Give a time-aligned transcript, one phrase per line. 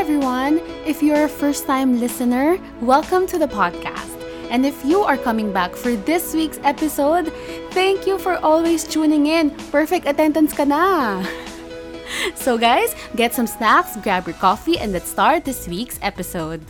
[0.00, 0.64] Everyone.
[0.88, 4.16] If you're a first time listener, welcome to the podcast.
[4.48, 7.28] And if you are coming back for this week's episode,
[7.76, 9.52] thank you for always tuning in.
[9.68, 11.20] Perfect attendance ka na.
[12.34, 16.64] So, guys, get some snacks, grab your coffee, and let's start this week's episode.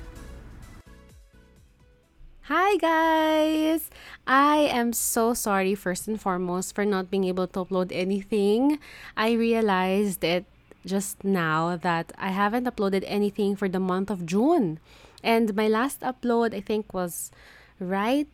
[2.51, 3.95] Hi, guys!
[4.27, 8.83] I am so sorry, first and foremost, for not being able to upload anything.
[9.17, 10.51] I realized it
[10.85, 14.79] just now that I haven't uploaded anything for the month of June.
[15.23, 17.31] And my last upload, I think, was
[17.79, 18.29] right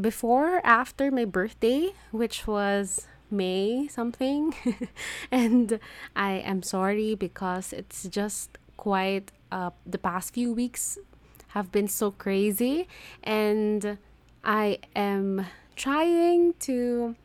[0.00, 4.54] before after my birthday, which was May something.
[5.30, 5.78] and
[6.16, 10.98] I am sorry because it's just quite uh, the past few weeks
[11.48, 12.88] have been so crazy
[13.22, 13.98] and
[14.44, 15.46] I am
[15.76, 17.16] trying to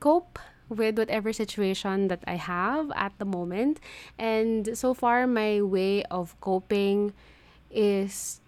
[0.00, 0.38] cope
[0.68, 3.80] with whatever situation that I have at the moment.
[4.18, 7.12] And so far, my way of coping
[7.70, 8.40] is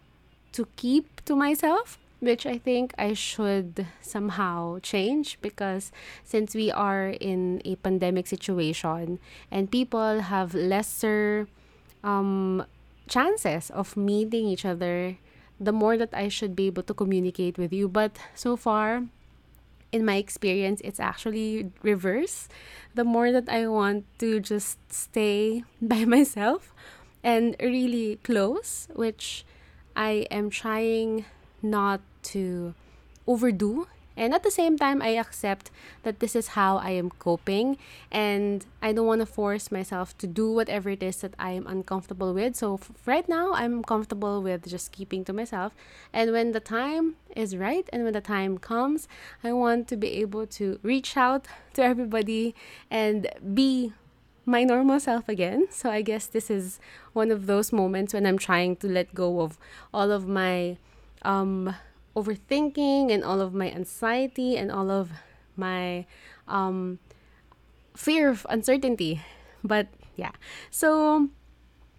[0.52, 5.92] to keep to myself, which I think I should somehow change because
[6.24, 9.18] since we are in a pandemic situation
[9.50, 11.48] and people have lesser
[12.04, 12.64] um,
[13.08, 15.16] chances of meeting each other,
[15.58, 17.88] the more that I should be able to communicate with you.
[17.88, 19.04] But so far,
[19.92, 22.48] in my experience, it's actually reverse.
[22.94, 26.72] The more that I want to just stay by myself
[27.22, 29.44] and really close, which
[29.96, 31.24] I am trying
[31.62, 32.00] not
[32.34, 32.74] to
[33.26, 35.70] overdo and at the same time, I accept
[36.02, 37.78] that this is how I am coping
[38.10, 41.66] and I don't want to force myself to do whatever it is that I am
[41.66, 42.56] uncomfortable with.
[42.56, 45.74] So f- right now, I'm comfortable with just keeping to myself.
[46.12, 49.08] And when the time is right and when the time comes,
[49.44, 52.54] I want to be able to reach out to everybody
[52.90, 53.92] and be
[54.44, 55.68] my normal self again.
[55.70, 56.80] So I guess this is
[57.12, 59.58] one of those moments when I'm trying to let go of
[59.94, 60.76] all of my
[61.22, 61.74] um
[62.16, 65.10] overthinking and all of my anxiety and all of
[65.56, 66.06] my
[66.48, 66.98] um,
[67.94, 69.22] fear of uncertainty.
[69.62, 70.32] But yeah.
[70.70, 71.28] So,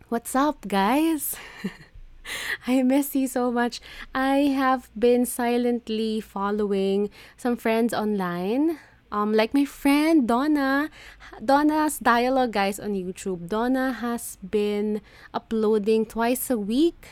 [0.10, 1.36] what's up, guys?
[2.68, 3.82] I miss you so much.
[4.14, 8.78] I have been silently following some friends online.
[9.12, 10.90] Um, like my friend Donna,
[11.44, 13.50] Donna's dialogue guys on YouTube.
[13.50, 15.02] Donna has been
[15.34, 17.10] uploading twice a week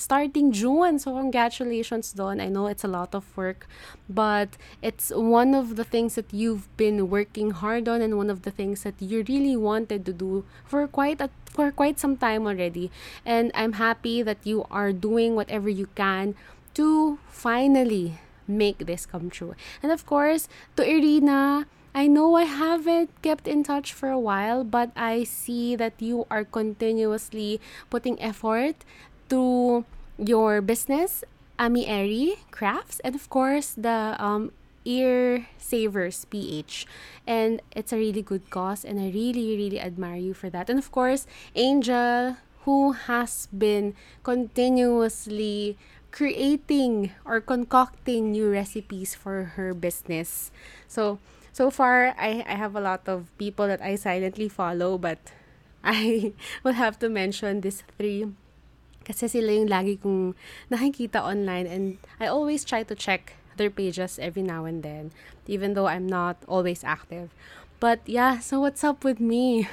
[0.00, 0.98] starting June.
[0.98, 2.40] So congratulations, Don.
[2.40, 3.68] I know it's a lot of work,
[4.08, 8.42] but it's one of the things that you've been working hard on and one of
[8.42, 12.46] the things that you really wanted to do for quite a for quite some time
[12.46, 12.90] already.
[13.26, 16.34] And I'm happy that you are doing whatever you can
[16.74, 18.18] to finally
[18.48, 19.54] make this come true.
[19.82, 24.62] And of course, to Irina, I know I haven't kept in touch for a while,
[24.62, 28.86] but I see that you are continuously putting effort
[29.30, 29.84] to
[30.18, 31.24] your business,
[31.58, 34.52] Ami Eri Crafts, and of course the um,
[34.84, 36.86] Ear Savers PH.
[37.26, 40.68] And it's a really good cause, and I really, really admire you for that.
[40.68, 45.78] And of course, Angel, who has been continuously
[46.10, 50.50] creating or concocting new recipes for her business.
[50.88, 51.18] So,
[51.52, 55.18] so far, I, I have a lot of people that I silently follow, but
[55.84, 58.26] I will have to mention these three
[59.10, 60.38] Kasi sila yung lagi kong
[60.70, 65.10] nakikita online and I always try to check their pages every now and then,
[65.50, 67.34] even though I'm not always active.
[67.82, 69.66] But yeah, so what's up with me?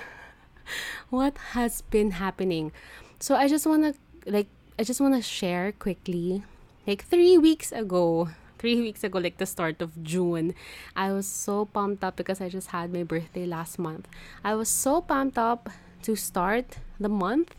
[1.13, 2.73] what has been happening?
[3.21, 3.93] So I just wanna
[4.25, 4.49] like
[4.79, 6.41] I just wanna share quickly.
[6.89, 10.57] Like three weeks ago, three weeks ago, like the start of June,
[10.97, 14.09] I was so pumped up because I just had my birthday last month.
[14.41, 15.69] I was so pumped up
[16.03, 17.53] to start the month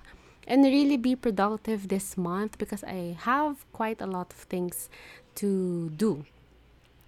[0.49, 4.89] and really be productive this month because I have quite a lot of things
[5.37, 6.25] to do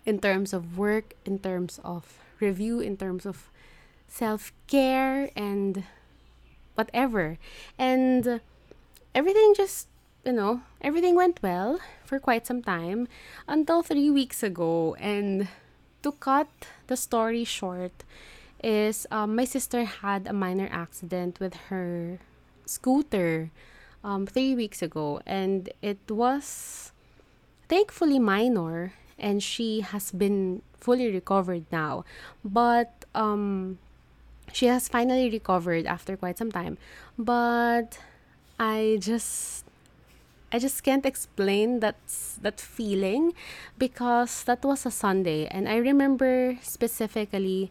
[0.05, 3.49] in terms of work, in terms of review, in terms of
[4.07, 5.85] self care, and
[6.75, 7.39] whatever.
[7.79, 8.41] And
[9.15, 9.89] everything just,
[10.25, 13.09] you know, everything went well for quite some time
[13.49, 14.95] until three weeks ago.
[15.01, 15.49] And
[16.03, 16.49] to cut
[16.89, 18.05] the story short,
[18.63, 22.19] is um, my sister had a minor accident with her
[22.71, 23.51] scooter
[24.05, 26.93] um, three weeks ago, and it was
[27.69, 32.05] thankfully minor, and she has been fully recovered now.
[32.45, 33.79] But um,
[34.53, 36.79] she has finally recovered after quite some time.
[37.19, 37.99] But
[38.59, 39.65] I just
[40.53, 41.97] I just can't explain that
[42.43, 43.33] that feeling
[43.79, 47.71] because that was a Sunday and I remember specifically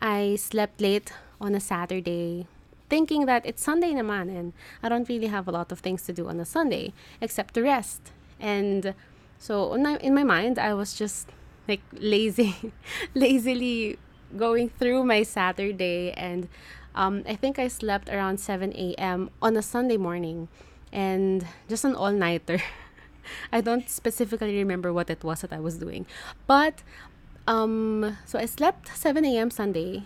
[0.00, 2.46] I slept late on a Saturday
[2.90, 4.52] thinking that it's Sunday naman and
[4.82, 7.62] I don't really have a lot of things to do on a Sunday except to
[7.62, 8.12] rest.
[8.38, 8.94] And
[9.38, 11.30] so in my mind, I was just
[11.68, 12.72] like lazy,
[13.14, 13.96] lazily
[14.36, 16.48] going through my Saturday and
[16.94, 19.30] um, I think I slept around 7 a.m.
[19.40, 20.48] on a Sunday morning
[20.92, 22.60] and just an all nighter.
[23.52, 26.04] I don't specifically remember what it was that I was doing.
[26.48, 26.82] But
[27.46, 29.50] um, so I slept 7 a.m.
[29.50, 30.04] Sunday.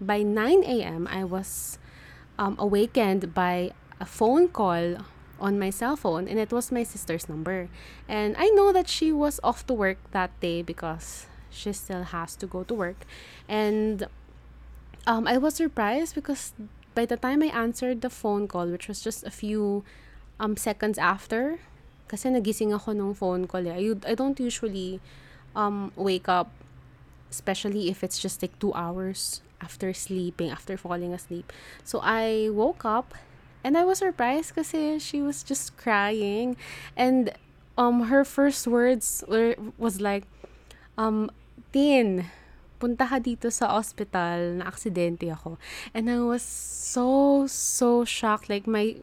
[0.00, 1.78] By 9 a.m., I was
[2.38, 5.02] um, awakened by a phone call
[5.40, 7.68] on my cell phone, and it was my sister's number.
[8.08, 12.36] And I know that she was off to work that day because she still has
[12.36, 13.06] to go to work.
[13.48, 14.06] And
[15.06, 16.52] um, I was surprised because
[16.94, 19.84] by the time I answered the phone call, which was just a few
[20.40, 21.58] um, seconds after,
[22.08, 23.74] kasi nagising ako nung phone call eh.
[23.74, 25.00] I, I don't usually
[25.54, 26.50] um, wake up,
[27.30, 31.52] especially if it's just like two hours after sleeping, after falling asleep.
[31.84, 33.14] So I woke up
[33.64, 36.56] and I was surprised kasi she was just crying.
[36.96, 37.32] And
[37.76, 40.24] um, her first words were, was like,
[40.96, 41.30] um,
[41.72, 42.26] Tin,
[42.78, 45.58] punta ka dito sa hospital, na aksidente ako.
[45.92, 48.48] And I was so, so shocked.
[48.48, 48.96] Like, my,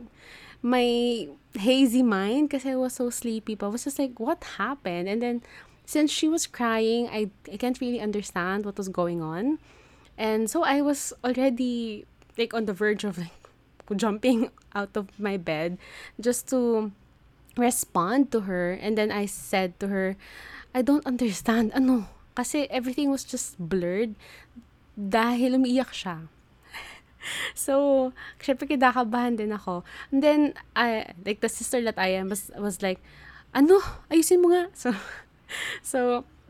[0.64, 5.08] my hazy mind, kasi I was so sleepy, but I was just like, what happened?
[5.08, 5.44] And then,
[5.86, 9.60] since she was crying, I, I can't really understand what was going on.
[10.18, 12.06] And so I was already
[12.38, 13.36] like on the verge of like
[13.96, 15.78] jumping out of my bed
[16.20, 16.92] just to
[17.58, 18.72] respond to her.
[18.74, 20.16] And then I said to her,
[20.74, 21.72] I don't understand.
[21.76, 22.08] Ano?
[22.36, 24.16] Kasi everything was just blurred
[24.96, 26.28] dahil umiiyak siya.
[27.56, 29.88] so, syempre kinakabahan din ako.
[30.12, 30.40] And then,
[30.76, 33.00] I, like the sister that I am was, was like,
[33.56, 33.80] ano?
[34.12, 34.68] Ayusin mo nga.
[34.76, 34.92] So,
[35.80, 36.00] so,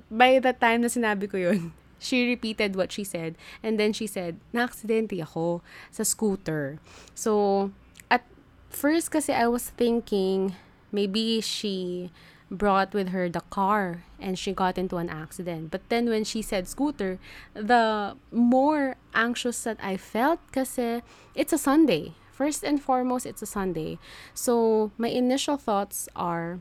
[0.09, 3.35] by the time na sinabi ko yun, she repeated what she said.
[3.63, 6.77] And then she said, na-aksidente ako sa scooter.
[7.17, 7.71] So,
[8.09, 8.23] at
[8.69, 10.53] first kasi I was thinking,
[10.93, 12.11] maybe she
[12.51, 15.71] brought with her the car and she got into an accident.
[15.71, 17.17] But then when she said scooter,
[17.53, 21.01] the more anxious that I felt kasi
[21.33, 22.13] it's a Sunday.
[22.31, 23.97] First and foremost, it's a Sunday.
[24.33, 26.59] So, my initial thoughts are,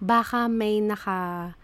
[0.00, 1.54] baka may naka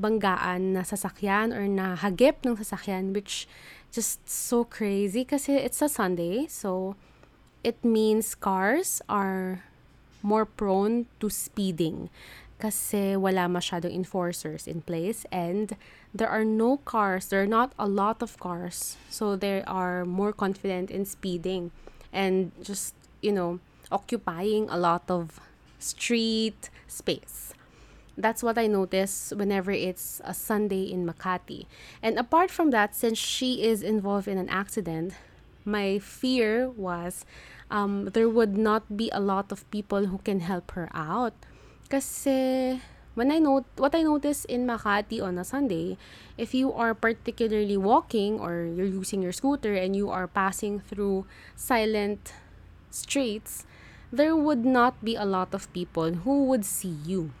[0.00, 3.44] banggaan na sasakyan or na hagip ng sasakyan which
[3.92, 6.46] just so crazy kasi it's a Sunday.
[6.48, 6.96] So,
[7.62, 9.64] it means cars are
[10.22, 12.08] more prone to speeding
[12.60, 15.76] kasi wala masyadong enforcers in place and
[16.12, 18.96] there are no cars, there are not a lot of cars.
[19.08, 21.72] So, they are more confident in speeding
[22.12, 23.60] and just, you know,
[23.90, 25.40] occupying a lot of
[25.78, 27.54] street space.
[28.20, 31.64] That's what I notice whenever it's a Sunday in Makati.
[32.02, 35.14] And apart from that, since she is involved in an accident,
[35.64, 37.24] my fear was
[37.70, 41.32] um, there would not be a lot of people who can help her out.
[41.88, 42.80] Kasi
[43.14, 45.96] when I note what I notice in Makati on a Sunday,
[46.36, 51.26] if you are particularly walking or you're using your scooter and you are passing through
[51.56, 52.32] silent
[52.90, 53.66] streets,
[54.12, 57.32] there would not be a lot of people who would see you.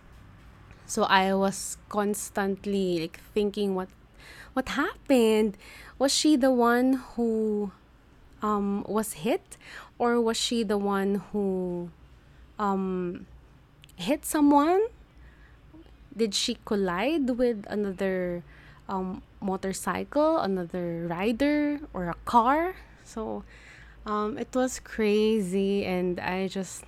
[0.90, 3.86] So I was constantly like thinking what
[4.58, 5.54] what happened?
[6.02, 7.70] Was she the one who
[8.42, 9.54] um was hit
[10.02, 11.94] or was she the one who
[12.58, 13.30] um
[13.94, 14.82] hit someone?
[16.10, 18.42] Did she collide with another
[18.90, 22.74] um motorcycle, another rider or a car?
[23.06, 23.46] So
[24.02, 26.82] um it was crazy and I just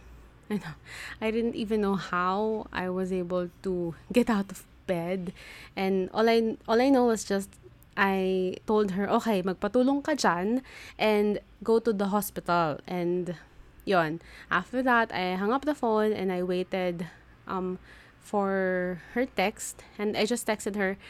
[0.52, 0.76] I know.
[1.20, 5.32] I didn't even know how I was able to get out of bed.
[5.74, 7.48] And all I all I know was just
[7.96, 10.60] I told her, okay, magpatulong ka dyan
[11.00, 12.84] and go to the hospital.
[12.84, 13.32] And
[13.88, 14.20] yon.
[14.52, 17.08] After that, I hung up the phone and I waited
[17.48, 17.80] um,
[18.20, 19.80] for her text.
[19.96, 21.00] And I just texted her,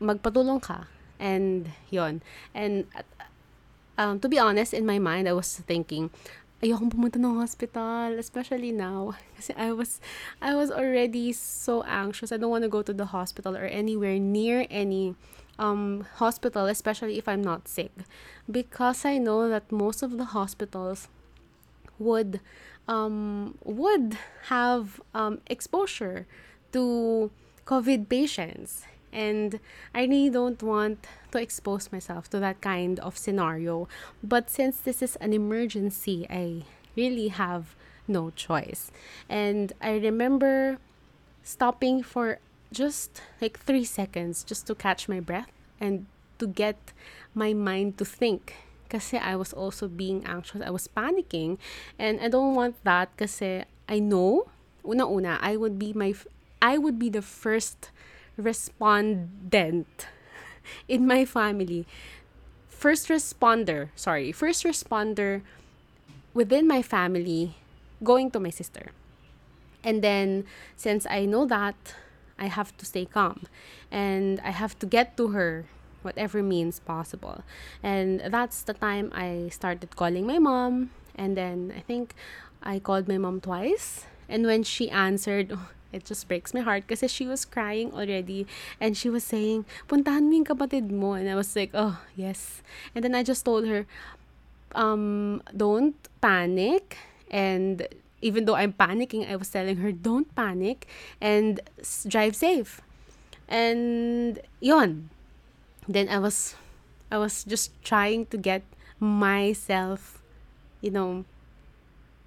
[0.00, 0.88] magpatulong ka.
[1.20, 2.24] And yon.
[2.56, 2.88] And
[4.00, 6.08] um, to be honest, in my mind, I was thinking,
[6.62, 9.16] ayokong pumunta ng hospital, especially now.
[9.36, 10.00] Kasi I was,
[10.40, 12.32] I was already so anxious.
[12.32, 15.16] I don't want to go to the hospital or anywhere near any
[15.58, 17.92] um, hospital, especially if I'm not sick.
[18.50, 21.08] Because I know that most of the hospitals
[21.98, 22.40] would,
[22.88, 24.18] um, would
[24.52, 26.26] have um, exposure
[26.72, 27.30] to
[27.64, 28.84] COVID patients.
[29.12, 29.60] And
[29.94, 33.88] I really don't want to expose myself to that kind of scenario.
[34.22, 36.64] But since this is an emergency, I
[36.96, 37.74] really have
[38.06, 38.90] no choice.
[39.28, 40.78] And I remember
[41.42, 42.38] stopping for
[42.72, 45.50] just like three seconds just to catch my breath
[45.80, 46.06] and
[46.38, 46.92] to get
[47.34, 48.54] my mind to think
[48.90, 50.60] kasi I was also being anxious.
[50.60, 51.56] I was panicking.
[51.96, 54.50] And I don't want that kasi I know,
[54.84, 56.12] una-una, I would be my,
[56.60, 57.94] I would be the first
[58.40, 60.06] respondent
[60.88, 61.86] in my family.
[62.68, 65.42] First responder, sorry, first responder
[66.32, 67.56] within my family
[68.02, 68.90] going to my sister.
[69.82, 70.44] And then,
[70.76, 71.76] since I know that,
[72.38, 73.44] I have to stay calm
[73.90, 75.66] and I have to get to her
[76.02, 77.44] whatever means possible.
[77.82, 80.90] And that's the time I started calling my mom.
[81.14, 82.14] And then I think
[82.62, 84.06] I called my mom twice.
[84.28, 85.52] And when she answered,
[85.92, 88.46] it just breaks my heart because she was crying already
[88.80, 91.12] and she was saying, puntahan mo yung kapatid mo.
[91.12, 92.62] And I was like, oh, yes.
[92.94, 93.86] And then I just told her,
[94.74, 96.96] um, don't panic.
[97.30, 97.86] And
[98.22, 100.86] even though I'm panicking, I was telling her, don't panic
[101.20, 101.60] and
[102.06, 102.80] drive safe.
[103.48, 105.10] And yon.
[105.88, 106.54] Then I was,
[107.10, 108.62] I was just trying to get
[109.00, 110.22] myself,
[110.80, 111.24] you know,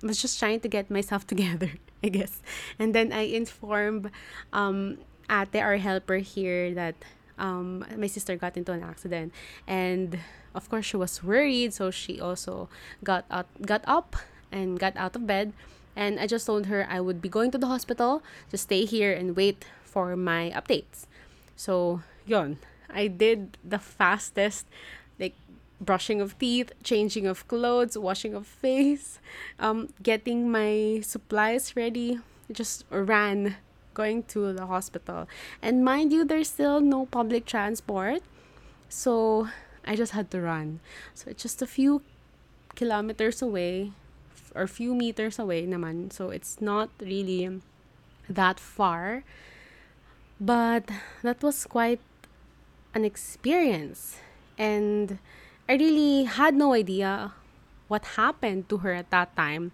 [0.03, 1.71] I was just trying to get myself together,
[2.03, 2.41] I guess.
[2.79, 4.11] And then I informed
[4.51, 6.95] um, ate, our helper here, that
[7.39, 9.33] um, my sister got into an accident.
[9.65, 10.19] And
[10.53, 12.69] of course, she was worried, so she also
[13.03, 14.15] got out, got up
[14.51, 15.53] and got out of bed.
[15.95, 19.13] And I just told her I would be going to the hospital, just stay here
[19.13, 21.05] and wait for my updates.
[21.55, 22.57] So, yon.
[22.93, 24.67] I did the fastest,
[25.85, 29.19] brushing of teeth, changing of clothes, washing of face,
[29.59, 32.19] um, getting my supplies ready.
[32.51, 33.55] Just ran
[33.93, 35.27] going to the hospital.
[35.61, 38.21] And mind you, there's still no public transport.
[38.89, 39.49] So
[39.85, 40.79] I just had to run.
[41.13, 42.01] So it's just a few
[42.75, 43.91] kilometers away
[44.55, 46.11] or few meters away naman.
[46.11, 47.61] So it's not really
[48.29, 49.23] that far.
[50.39, 50.89] But
[51.21, 52.01] that was quite
[52.93, 54.17] an experience.
[54.57, 55.19] And
[55.67, 57.31] I really had no idea
[57.87, 59.71] what happened to her at that time.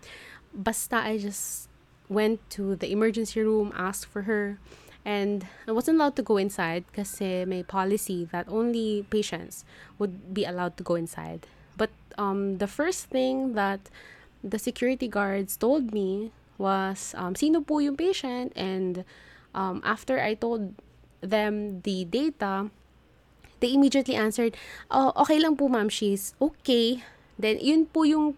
[0.54, 1.70] Basta I just
[2.10, 4.58] went to the emergency room, asked for her,
[5.06, 9.66] and I wasn't allowed to go inside because may policy that only patients
[9.98, 11.48] would be allowed to go inside.
[11.78, 13.90] But um, the first thing that
[14.44, 18.54] the security guards told me was, um, sino po yung patient?
[18.56, 19.06] And
[19.56, 20.76] um, after I told
[21.22, 22.70] them the data,
[23.60, 24.56] they immediately answered,
[24.92, 27.04] oh, okay lang po ma'am, she's okay.
[27.40, 28.36] Then, yun po yung,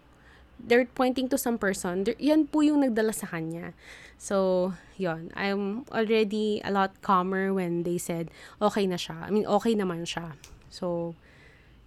[0.58, 3.74] they're pointing to some person, yan po yung nagdala sa kanya.
[4.22, 8.30] So, yon I'm already a lot calmer when they said,
[8.62, 9.26] okay na siya.
[9.26, 10.38] I mean, okay naman siya.
[10.70, 11.18] So,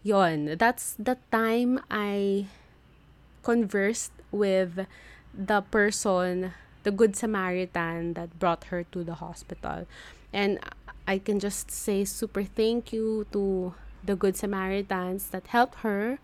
[0.04, 2.48] yon That's the time I
[3.40, 4.84] conversed with
[5.32, 6.52] the person,
[6.84, 9.88] the Good Samaritan that brought her to the hospital.
[10.36, 10.60] And
[11.08, 16.20] I can just say super thank you to the Good Samaritans that helped her.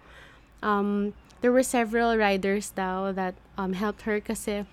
[0.62, 4.66] Um, there were several riders now that um, helped her kasi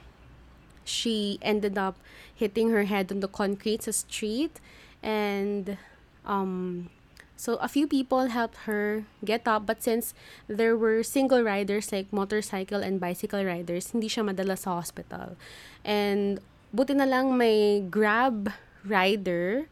[0.84, 1.96] she ended up
[2.32, 4.60] hitting her head on the concrete sa street
[5.02, 5.76] and
[6.24, 6.88] um,
[7.36, 10.12] so a few people helped her get up but since
[10.48, 15.36] there were single riders like motorcycle and bicycle riders hindi siya madala sa hospital
[15.84, 16.40] and
[16.72, 18.52] buti na lang may grab
[18.84, 19.68] rider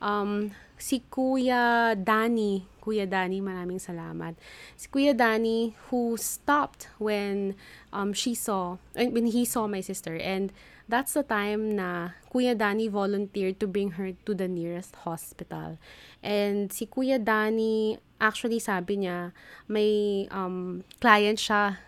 [0.00, 4.34] um, si Kuya Danny, Kuya Danny, maraming salamat.
[4.74, 7.54] Si Kuya Danny who stopped when
[7.92, 10.16] um, she saw, when he saw my sister.
[10.16, 10.52] And
[10.88, 15.78] that's the time na Kuya Danny volunteered to bring her to the nearest hospital.
[16.24, 19.32] And si Kuya Danny, actually sabi niya,
[19.68, 21.78] may um, client siya.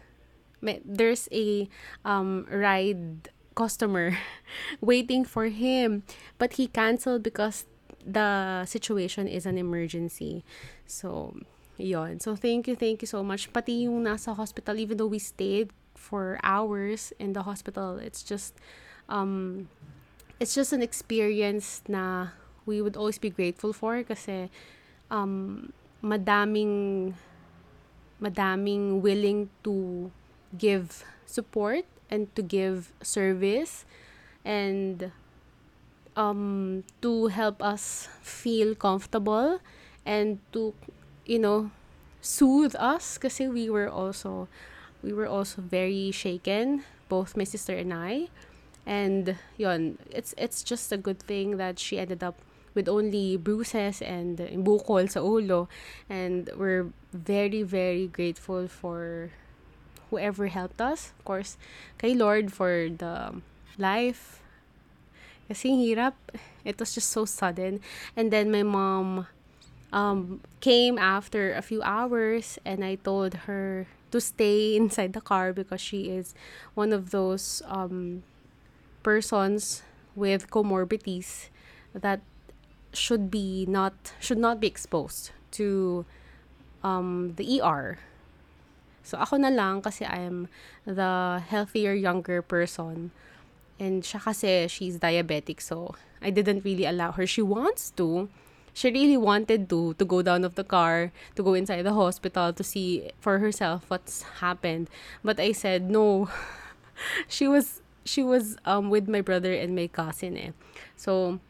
[0.62, 1.66] May, there's a
[2.04, 4.16] um, ride customer
[4.80, 6.04] waiting for him.
[6.38, 7.66] But he canceled because
[8.06, 10.44] the situation is an emergency.
[10.86, 11.36] So,
[11.76, 12.20] yon.
[12.20, 13.52] So, thank you, thank you so much.
[13.52, 18.54] Pati yung nasa hospital, even though we stayed for hours in the hospital, it's just,
[19.08, 19.68] um,
[20.40, 22.34] it's just an experience na
[22.66, 24.50] we would always be grateful for kasi,
[25.10, 27.14] um, madaming,
[28.20, 30.10] madaming willing to
[30.58, 33.84] give support and to give service
[34.44, 35.10] and
[36.16, 39.60] um, to help us feel comfortable
[40.04, 40.74] and to,
[41.26, 41.70] you know,
[42.20, 44.48] soothe us kasi we were also
[45.02, 48.28] we were also very shaken, both my sister and I.
[48.86, 52.38] And yon, it's it's just a good thing that she ended up
[52.74, 55.68] with only bruises and bukol sa ulo.
[56.08, 59.30] And we're very, very grateful for
[60.10, 61.12] whoever helped us.
[61.18, 61.58] Of course,
[61.98, 63.42] kay Lord for the
[63.78, 64.42] life
[65.52, 66.14] Hirap.
[66.64, 67.80] It was just so sudden.
[68.16, 69.26] And then my mom
[69.92, 75.52] um, came after a few hours, and I told her to stay inside the car
[75.52, 76.34] because she is
[76.74, 78.22] one of those um,
[79.02, 79.82] persons
[80.14, 81.48] with comorbidities
[81.94, 82.20] that
[82.92, 86.04] should be not should not be exposed to
[86.84, 87.98] um, the ER.
[89.02, 90.46] So ako na lang kasi I'm
[90.84, 93.10] the healthier younger person.
[93.80, 97.26] And siya kasi she's diabetic so I didn't really allow her.
[97.26, 98.28] She wants to.
[98.72, 102.56] She really wanted to to go down of the car, to go inside the hospital
[102.56, 104.88] to see for herself what's happened.
[105.20, 106.30] But I said no.
[107.28, 110.52] she was she was um with my brother and my cousin eh.
[110.96, 111.40] So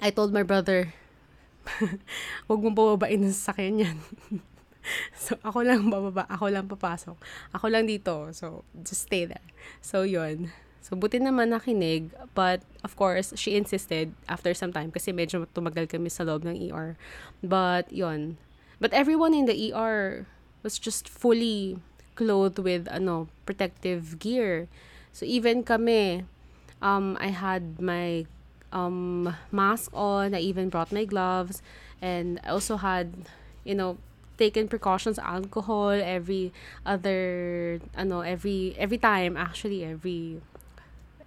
[0.00, 0.92] I told my brother,
[2.48, 3.98] wag mong pababain ng sasakyan yan.
[5.24, 7.16] so, ako lang bababa, ako lang papasok.
[7.52, 8.32] Ako lang dito.
[8.32, 9.44] So, just stay there.
[9.84, 10.52] So, yun.
[10.80, 12.10] So, buti naman nakinig.
[12.34, 16.56] But, of course, she insisted after some time kasi medyo tumagal kami sa loob ng
[16.72, 16.96] ER.
[17.44, 18.40] But, yun.
[18.80, 20.24] But everyone in the ER
[20.64, 21.78] was just fully
[22.16, 24.68] clothed with, ano, protective gear.
[25.12, 26.24] So, even kami,
[26.80, 28.24] um, I had my
[28.72, 30.34] um, mask on.
[30.34, 31.62] I even brought my gloves.
[32.00, 33.28] And I also had,
[33.64, 33.98] you know,
[34.40, 36.48] taken precautions alcohol every
[36.88, 40.40] other ano every every time actually every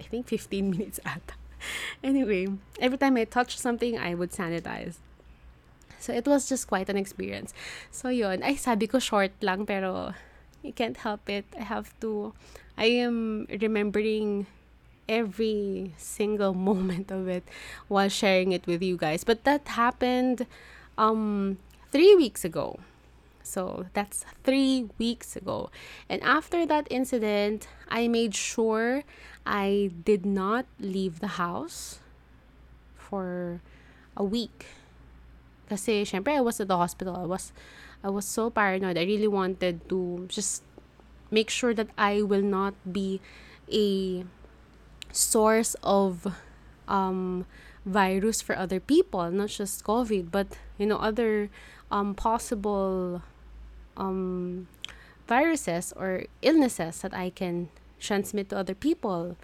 [0.04, 1.34] I think 15 minutes at
[2.04, 2.48] anyway
[2.80, 5.00] every time I touch something I would sanitize.
[6.00, 7.54] So it was just quite an experience.
[7.88, 10.12] So yon ay sabi ko short lang pero
[10.60, 11.48] you can't help it.
[11.56, 12.36] I have to
[12.76, 14.48] I am remembering
[15.08, 17.48] every single moment of it
[17.88, 19.24] while sharing it with you guys.
[19.24, 20.44] But that happened
[21.00, 21.58] um
[21.96, 22.84] 3 weeks ago
[23.44, 25.70] so that's three weeks ago.
[26.10, 29.04] And after that incident, I made sure
[29.46, 32.00] I did not leave the house
[32.96, 33.62] for
[34.16, 34.66] a week.
[35.68, 37.16] Kasi syempre I was at the hospital.
[37.16, 37.52] I was
[38.04, 38.98] I was so paranoid.
[38.98, 40.64] I really wanted to just
[41.32, 43.20] make sure that I will not be
[43.72, 44.24] a
[45.12, 46.28] source of
[46.88, 47.46] um
[47.86, 51.50] virus for other people, not just COVID, but you know other
[51.92, 53.22] um possible
[53.98, 54.68] um,
[55.28, 59.38] viruses or illnesses that I can transmit to other people.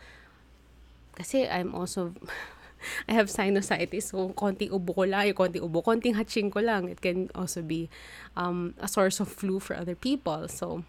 [1.15, 2.13] Kasi I'm also,
[3.09, 6.89] I have sinusitis, so konting ubo ko lang, konting ubo, konting hatching ko lang.
[6.89, 7.89] It can also be
[8.35, 10.47] um, a source of flu for other people.
[10.47, 10.83] So,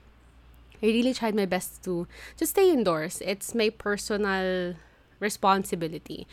[0.83, 3.20] I really tried my best to just stay indoors.
[3.25, 4.75] It's my personal
[5.20, 6.27] responsibility.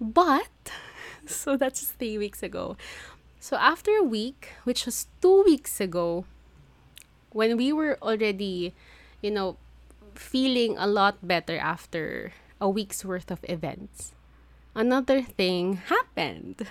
[0.00, 0.70] But,
[1.26, 2.76] so that's three weeks ago.
[3.40, 6.24] So after a week, which was two weeks ago,
[7.34, 8.72] when we were already,
[9.20, 9.58] you know,
[10.14, 14.14] feeling a lot better after a week's worth of events,
[14.74, 16.70] another thing happened.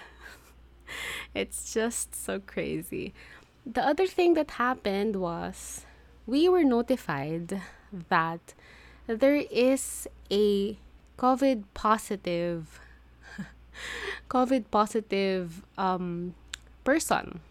[1.36, 3.14] it's just so crazy.
[3.68, 5.86] The other thing that happened was
[6.26, 8.56] we were notified that
[9.06, 10.78] there is a
[11.20, 12.80] COVID positive
[14.30, 16.36] COVID positive um,
[16.86, 17.42] person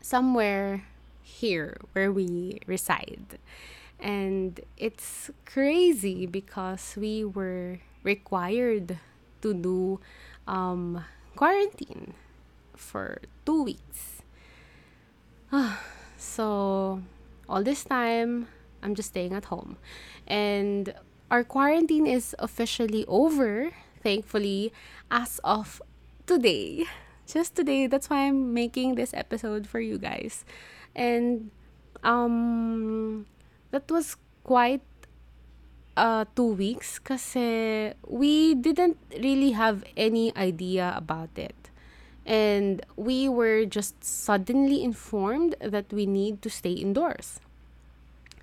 [0.00, 0.82] somewhere
[1.40, 3.38] here where we reside.
[3.98, 8.98] And it's crazy because we were required
[9.42, 10.00] to do
[10.46, 11.04] um,
[11.36, 12.14] quarantine
[12.74, 14.22] for two weeks.
[16.18, 17.02] so,
[17.48, 18.48] all this time,
[18.82, 19.76] I'm just staying at home.
[20.26, 20.94] And
[21.30, 23.70] our quarantine is officially over,
[24.02, 24.72] thankfully,
[25.10, 25.80] as of
[26.26, 26.86] today.
[27.26, 27.86] Just today.
[27.86, 30.44] That's why I'm making this episode for you guys
[30.94, 31.50] and
[32.02, 33.26] um
[33.70, 34.82] that was quite
[35.96, 41.56] uh two weeks kasi we didn't really have any idea about it.
[42.24, 47.40] And we were just suddenly informed that we need to stay indoors.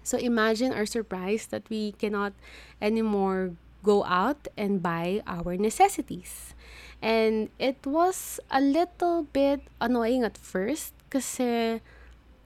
[0.04, 2.34] So imagine our surprise that we cannot
[2.82, 6.54] anymore go out and buy our necessities.
[7.02, 11.80] And it was a little bit annoying at first kasi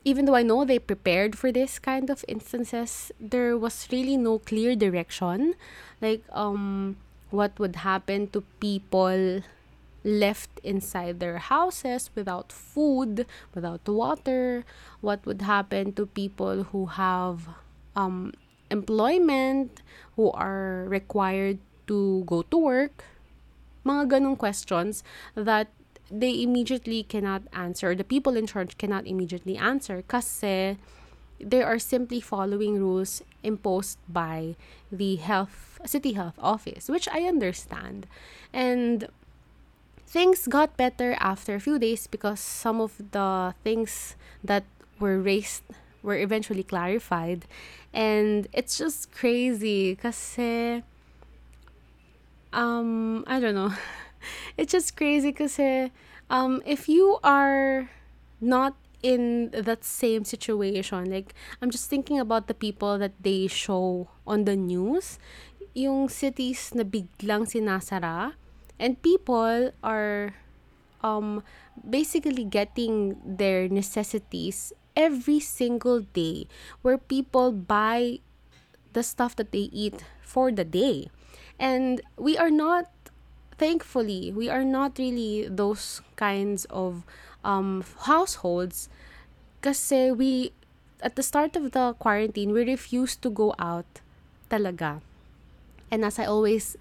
[0.03, 4.39] even though I know they prepared for this kind of instances, there was really no
[4.39, 5.55] clear direction.
[6.01, 6.97] Like, um,
[7.31, 9.41] what would happen to people
[10.03, 14.65] left inside their houses without food, without water?
[14.99, 17.47] What would happen to people who have
[17.95, 18.33] um,
[18.69, 19.81] employment,
[20.15, 23.05] who are required to go to work?
[23.85, 25.03] Mga ganong questions
[25.35, 25.67] that
[26.13, 27.95] they immediately cannot answer.
[27.95, 30.77] The people in charge cannot immediately answer kasi
[31.41, 34.55] they are simply following rules imposed by
[34.91, 38.05] the health city health office, which I understand.
[38.53, 39.09] And
[40.05, 44.63] things got better after a few days because some of the things that
[44.99, 45.63] were raised
[46.03, 47.45] were eventually clarified.
[47.91, 50.83] And it's just crazy kasi
[52.53, 53.73] um I don't know.
[54.57, 55.59] it's just crazy because
[56.29, 57.89] um if you are
[58.41, 64.07] not in that same situation, like I'm just thinking about the people that they show
[64.25, 65.19] on the news,
[65.75, 68.39] yung cities na biglang sinasara
[68.79, 70.33] and people are
[71.03, 71.43] um
[71.83, 76.47] basically getting their necessities every single day
[76.81, 78.19] where people buy
[78.93, 81.09] the stuff that they eat for the day.
[81.59, 82.92] And we are not,
[83.63, 87.07] thankfully, we are not really those kinds of
[87.47, 88.91] um, households
[89.63, 90.51] kasi we,
[90.99, 93.87] at the start of the quarantine, we refused to go out
[94.51, 94.99] talaga.
[95.87, 96.75] And as I always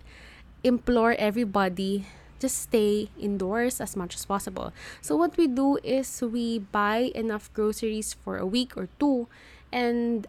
[0.67, 2.07] implore everybody
[2.43, 4.75] just stay indoors as much as possible.
[5.01, 9.29] So what we do is we buy enough groceries for a week or two
[9.71, 10.27] and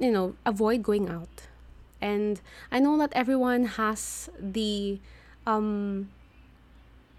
[0.00, 1.52] you know, avoid going out.
[2.00, 2.40] And
[2.72, 4.98] I know that everyone has the
[5.46, 6.08] um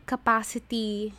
[0.06, 1.14] capacity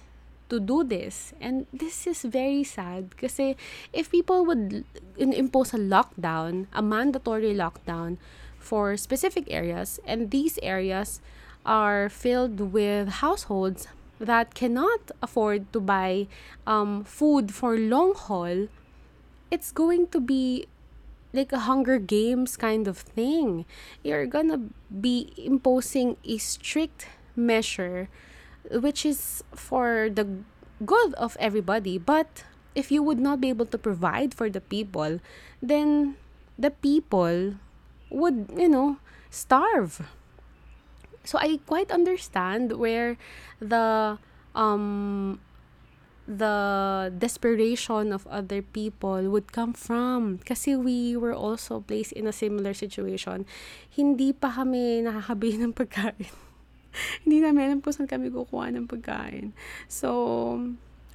[0.49, 1.33] to do this.
[1.40, 3.57] And this is very sad kasi
[3.93, 4.85] if people would
[5.17, 8.19] impose a lockdown, a mandatory lockdown
[8.59, 11.21] for specific areas and these areas
[11.64, 13.88] are filled with households
[14.21, 16.29] that cannot afford to buy
[16.67, 18.69] um, food for long haul,
[19.51, 20.67] it's going to be
[21.35, 23.66] like a Hunger Games kind of thing.
[24.07, 28.09] You're gonna be imposing a strict measure
[28.70, 30.27] which is for the
[30.85, 31.99] good of everybody.
[31.99, 32.44] But
[32.75, 35.20] if you would not be able to provide for the people,
[35.61, 36.16] then
[36.59, 37.55] the people
[38.11, 38.99] would, you know,
[39.31, 40.07] starve.
[41.25, 43.16] So I quite understand where
[43.61, 44.18] the
[44.55, 45.40] um
[46.25, 50.39] the desperation of other people would come from.
[50.45, 53.45] Kasi we were also placed in a similar situation.
[53.93, 56.29] Hindi pa kami nakakabili ng pagkain.
[57.27, 59.53] Hindi namin alam po saan kami kukuha ng pagkain.
[59.91, 60.57] So,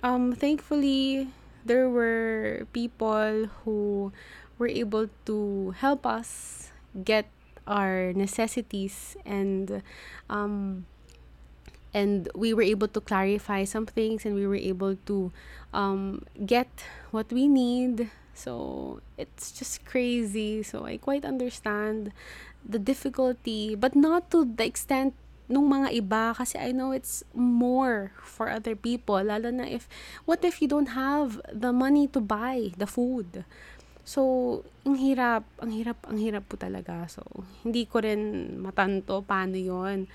[0.04, 1.32] um, thankfully,
[1.65, 4.12] there were people who
[4.60, 7.32] were able to help us get
[7.69, 9.82] our necessities and
[10.30, 10.86] um,
[11.93, 15.32] and we were able to clarify some things and we were able to
[15.73, 16.69] um, get
[17.12, 18.10] what we need.
[18.34, 20.63] So it's just crazy.
[20.63, 22.12] So i quite understand
[22.63, 25.13] the difficulty but not to the extent
[25.49, 29.17] nung mga iba kasi I know it's more for other people.
[29.17, 29.89] Lalo na if
[30.30, 33.43] what if you don't have the money to buy the food?
[34.10, 37.06] So, ang hirap, ang hirap, ang hirap po talaga.
[37.06, 37.21] So,
[37.62, 40.10] hindi ko rin matanto paano yon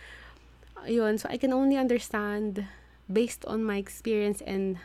[0.86, 2.66] yun, so I can only understand
[3.10, 4.78] based on my experience and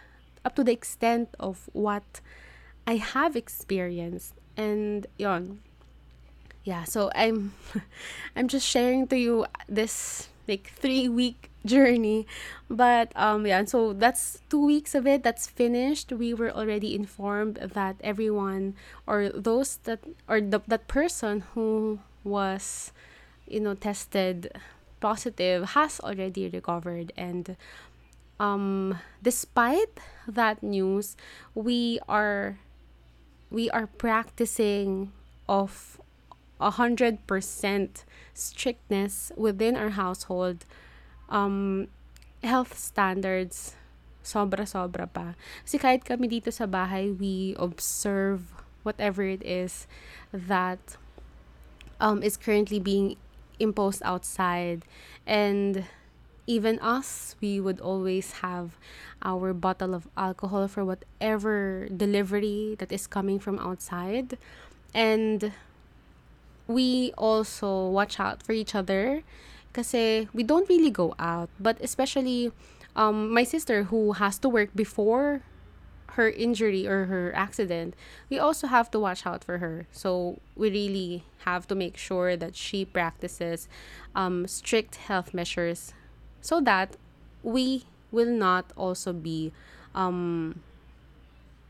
[0.44, 2.22] up to the extent of what
[2.88, 4.34] I have experienced.
[4.58, 5.60] And yon.
[6.64, 7.54] Yeah, so I'm
[8.36, 12.28] I'm just sharing to you this like 3 week journey.
[12.70, 16.12] But um yeah, so that's 2 weeks of it that's finished.
[16.12, 18.76] We were already informed that everyone
[19.08, 22.92] or those that or the, that person who was
[23.48, 24.52] you know tested
[25.00, 27.12] positive has already recovered.
[27.18, 27.56] And
[28.40, 31.18] um despite that news
[31.56, 32.60] we are
[33.52, 35.12] we are practicing
[35.48, 36.00] of
[36.60, 40.64] a hundred percent strictness within our household.
[41.28, 41.88] Um
[42.44, 43.76] health standards
[44.24, 45.36] sobra sobra pa.
[45.66, 49.88] Kasi kahit kami dito sa bahay we observe whatever it is
[50.32, 50.80] that
[52.00, 53.20] um is currently being
[53.60, 54.84] imposed outside.
[55.28, 55.86] And
[56.48, 58.74] even us we would always have
[59.22, 64.38] our bottle of alcohol for whatever delivery that is coming from outside.
[64.94, 65.54] And
[66.68, 69.22] we also watch out for each other
[69.72, 69.94] because
[70.34, 71.50] we don't really go out.
[71.60, 72.52] But especially
[72.96, 75.42] um, my sister who has to work before
[76.14, 77.96] her injury or her accident,
[78.30, 79.88] we also have to watch out for her.
[79.92, 83.68] So we really have to make sure that she practices
[84.16, 85.94] um, strict health measures
[86.42, 86.98] so that
[87.44, 89.52] we will not also be
[89.94, 90.62] um,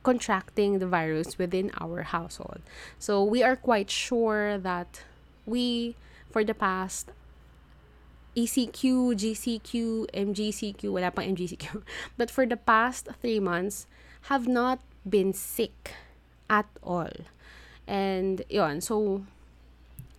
[0.03, 2.61] contracting the virus within our household.
[2.97, 5.03] So we are quite sure that
[5.45, 5.95] we,
[6.31, 7.11] for the past
[8.37, 11.83] ECQ, GCQ, MGCQ, wala pang MGCQ.
[12.17, 13.87] But for the past three months,
[14.23, 15.93] have not been sick
[16.49, 17.11] at all.
[17.87, 19.25] And yon, so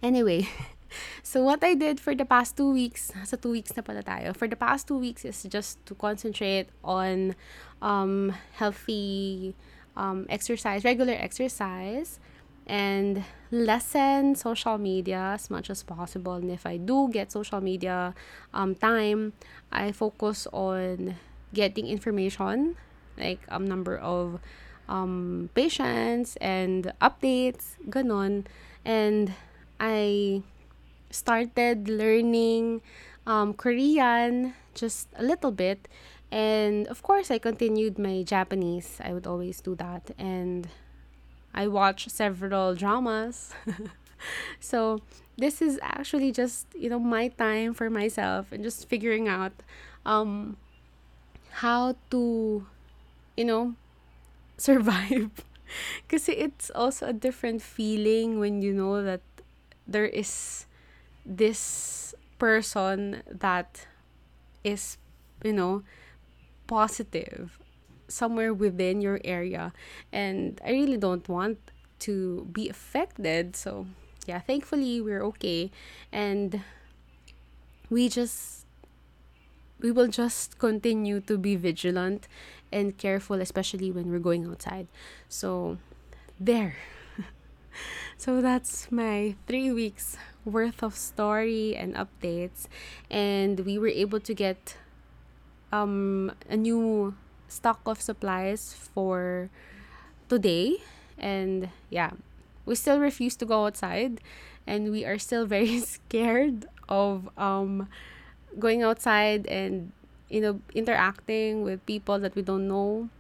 [0.02, 0.48] anyway,
[1.22, 4.34] So what I did for the past two weeks, sa two weeks na pala tayo,
[4.34, 7.38] for the past two weeks is just to concentrate on
[7.78, 9.54] um, healthy
[9.96, 12.18] um, exercise, regular exercise,
[12.66, 16.34] and lessen social media as much as possible.
[16.34, 18.14] And if I do get social media
[18.54, 19.32] um, time,
[19.70, 21.14] I focus on
[21.54, 22.74] getting information,
[23.18, 24.40] like um, number of
[24.88, 28.46] um, patients and updates, ganon.
[28.84, 29.34] And
[29.78, 30.42] I
[31.10, 32.82] started learning
[33.26, 35.88] um, Korean just a little bit.
[36.30, 38.98] And of course, I continued my Japanese.
[39.02, 40.10] I would always do that.
[40.18, 40.68] And
[41.54, 43.52] I watched several dramas.
[44.60, 45.00] so
[45.36, 49.52] this is actually just, you know, my time for myself and just figuring out
[50.06, 50.56] um,
[51.50, 52.66] how to,
[53.40, 53.74] you know,
[54.58, 55.30] survive.
[56.02, 59.22] Because it's also a different feeling when you know that
[59.86, 60.66] there is
[61.24, 63.86] this person that
[64.64, 64.98] is,
[65.44, 65.84] you know,
[66.66, 67.58] positive
[68.08, 69.72] somewhere within your area.
[70.12, 71.58] And I really don't want
[72.00, 73.56] to be affected.
[73.56, 73.86] So,
[74.26, 75.70] yeah, thankfully we're okay.
[76.12, 76.62] And
[77.90, 78.66] we just
[79.80, 82.28] we will just continue to be vigilant
[82.72, 84.86] and careful especially when we're going outside.
[85.28, 85.78] So,
[86.38, 86.76] there.
[88.16, 92.66] so that's my 3 weeks worth of story and updates
[93.10, 94.76] and we were able to get
[95.72, 97.14] um a new
[97.48, 99.50] stock of supplies for
[100.28, 100.78] today
[101.18, 102.10] and yeah
[102.64, 104.20] we still refuse to go outside
[104.66, 107.88] and we are still very scared of um
[108.58, 109.92] going outside and
[110.30, 113.10] you know interacting with people that we don't know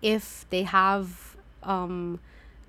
[0.00, 2.18] if they have um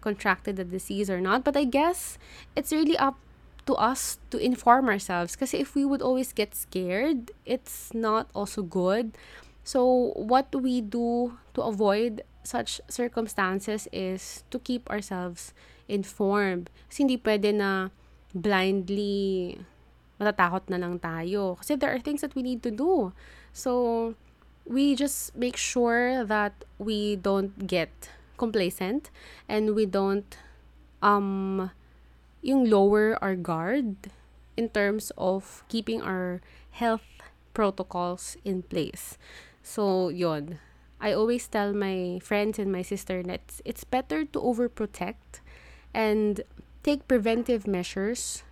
[0.03, 1.43] contracted the disease or not.
[1.43, 2.19] But i guess
[2.55, 3.17] it's really up
[3.65, 8.61] to us to inform ourselves because if we would always get scared it's not also
[8.61, 9.15] good.
[9.63, 15.55] So what we do to avoid such circumstances is to keep ourselves
[15.87, 16.67] informed.
[16.91, 17.95] Kasi hindi pwede na
[18.35, 19.55] blindly
[20.19, 21.55] matatakot na lang tayo.
[21.55, 23.15] Kasi there are things that we need to do
[23.53, 24.15] so
[24.65, 29.09] we just make sure that we don't get complacent
[29.47, 30.37] and we don't
[31.01, 31.71] um
[32.41, 33.95] yung lower our guard
[34.57, 37.05] in terms of keeping our health
[37.53, 39.17] protocols in place.
[39.61, 40.59] So, yon.
[40.99, 45.43] I always tell my friends and my sister that it's, better to overprotect
[45.93, 46.41] and
[46.81, 48.43] take preventive measures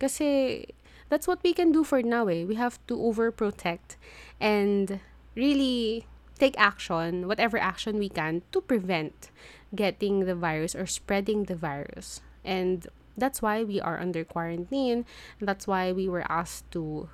[0.00, 0.66] kasi
[1.12, 2.42] that's what we can do for now eh.
[2.48, 4.00] We have to overprotect
[4.40, 4.98] and
[5.36, 6.06] really
[6.38, 9.28] take action, whatever action we can to prevent
[9.74, 12.22] getting the virus or spreading the virus.
[12.46, 15.04] And that's why we are under quarantine.
[15.38, 17.10] That's why we were asked to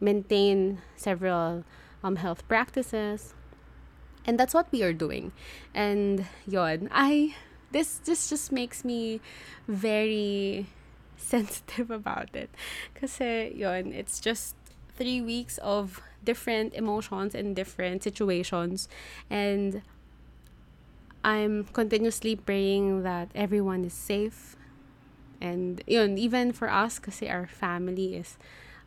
[0.00, 1.64] maintain several
[2.04, 3.32] um, health practices.
[4.26, 5.32] And that's what we are doing.
[5.72, 7.36] And yon, I
[7.72, 9.20] this this just makes me
[9.66, 10.68] very
[11.34, 12.50] sensitive about it.
[12.94, 14.54] Kasi yon, it's just
[14.96, 18.88] three weeks of different emotions and different situations.
[19.28, 19.82] And
[21.24, 24.56] I'm continuously praying that everyone is safe
[25.44, 28.38] and yun, even for us, kasi our family is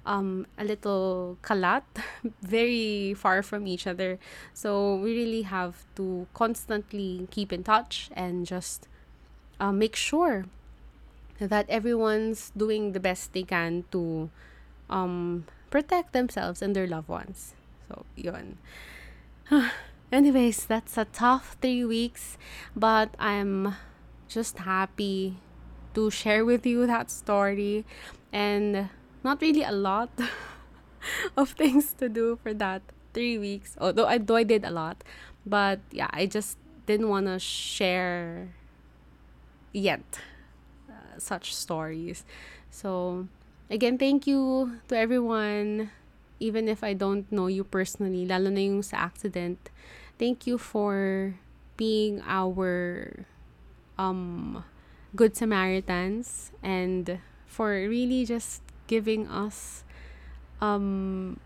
[0.06, 1.86] um, a little kalat,
[2.42, 4.18] very far from each other.
[4.54, 8.88] So we really have to constantly keep in touch and just
[9.60, 10.46] uh, make sure
[11.40, 14.30] that everyone's doing the best they can to
[14.90, 17.54] um, protect themselves and their loved ones.
[17.88, 18.58] So, yun.
[20.12, 22.38] Anyways, that's a tough three weeks,
[22.76, 23.76] but I'm
[24.28, 25.38] just happy
[25.94, 27.86] to share with you that story
[28.32, 28.90] and
[29.24, 30.10] not really a lot
[31.38, 32.82] of things to do for that
[33.14, 35.04] three weeks although I, though I did a lot
[35.46, 38.54] but yeah I just didn't want to share
[39.74, 40.20] yet
[41.22, 42.24] such stories
[42.70, 43.28] so
[43.70, 45.92] again thank you to everyone
[46.40, 49.70] even if I don't know you personally lalo na yung sa accident
[50.20, 51.34] thank you for
[51.78, 53.26] being our
[53.98, 54.64] um
[55.16, 59.84] Good Samaritans and for really just giving us
[60.62, 61.40] um,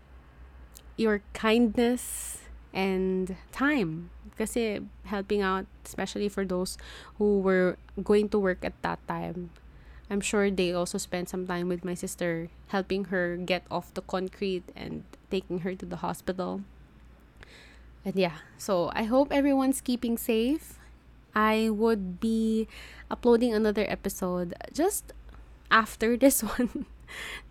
[0.96, 2.38] your kindness
[2.74, 4.10] and time.
[4.36, 6.76] Kasi helping out, especially for those
[7.16, 9.50] who were going to work at that time.
[10.12, 14.02] I'm sure they also spent some time with my sister, helping her get off the
[14.02, 16.60] concrete and taking her to the hospital.
[18.04, 20.76] And yeah, so I hope everyone's keeping safe.
[21.34, 22.68] I would be
[23.10, 25.14] uploading another episode just
[25.70, 26.84] after this one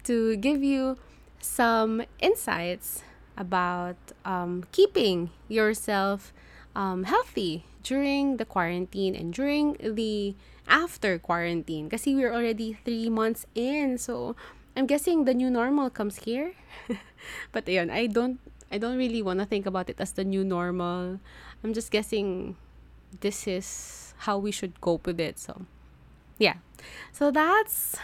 [0.04, 1.00] to give you
[1.42, 3.02] some insights
[3.36, 6.32] about um, keeping yourself
[6.76, 10.36] um, healthy during the quarantine and during the
[10.68, 11.90] after quarantine.
[11.90, 14.36] Kasi we're already three months in, so
[14.76, 16.54] I'm guessing the new normal comes here.
[17.52, 18.40] but ayun, I don't
[18.72, 21.20] I don't really want to think about it as the new normal.
[21.64, 22.56] I'm just guessing
[23.20, 25.38] this is how we should cope with it.
[25.38, 25.68] So
[26.40, 26.64] yeah.
[27.12, 28.00] So that's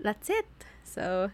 [0.00, 0.48] that's it.
[0.82, 1.30] So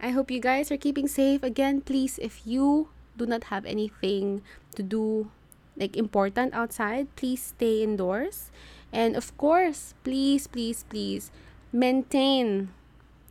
[0.00, 1.42] I hope you guys are keeping safe.
[1.42, 4.46] Again, please if you do not have anything
[4.78, 5.30] to do
[5.78, 8.50] like important outside, please stay indoors.
[8.92, 11.30] And of course, please, please, please
[11.72, 12.70] maintain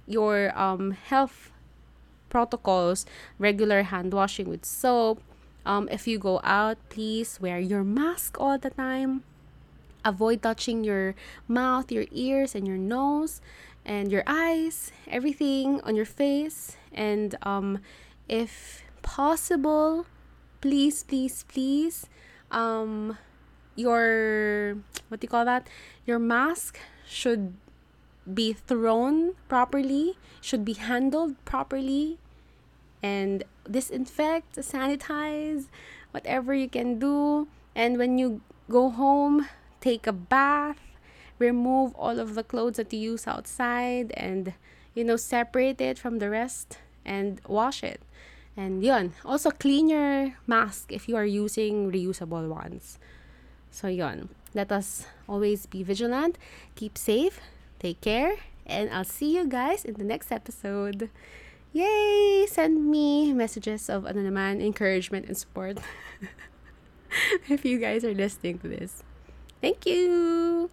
[0.08, 1.52] your um, health
[2.30, 3.06] protocols,
[3.40, 5.22] regular hand washing with soap.
[5.66, 9.24] Um, if you go out, please wear your mask all the time.
[10.06, 11.16] Avoid touching your
[11.48, 13.42] mouth, your ears, and your nose,
[13.84, 16.78] and your eyes, everything on your face.
[16.94, 17.80] And um,
[18.30, 20.06] if possible,
[20.62, 22.08] please, please, please,
[22.52, 23.18] um,
[23.76, 24.78] your
[25.10, 25.68] what do you call that?
[26.06, 27.54] Your mask should
[28.32, 32.18] be thrown properly, should be handled properly,
[33.02, 35.68] and disinfect, sanitize,
[36.12, 37.48] whatever you can do.
[37.76, 39.48] And when you go home,
[39.80, 40.80] take a bath,
[41.40, 44.54] remove all of the clothes that you use outside, and
[44.94, 48.02] you know, separate it from the rest and wash it.
[48.58, 49.13] And yun.
[49.24, 52.98] Also, clean your mask if you are using reusable ones.
[53.70, 54.30] So yun.
[54.56, 56.39] Let us always be vigilant,
[56.74, 57.39] keep safe,
[57.78, 58.34] take care,
[58.65, 61.12] and I'll see you guys in the next episode.
[61.74, 62.48] Yay!
[62.50, 65.78] Send me messages of ano naman, encouragement and support
[67.54, 69.04] if you guys are listening to this.
[69.62, 70.72] Thank you!